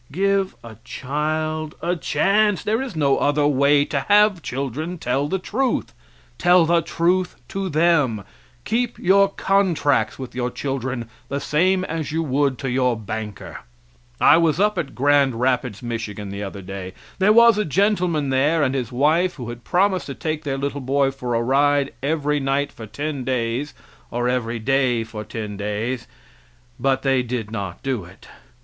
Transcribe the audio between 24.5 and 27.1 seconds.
day for ten days, but